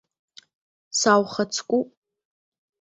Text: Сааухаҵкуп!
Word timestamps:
Сааухаҵкуп! 0.99 1.87